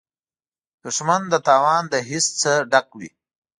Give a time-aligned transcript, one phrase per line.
[0.83, 3.09] دښمن د تاوان د حس نه ډک وي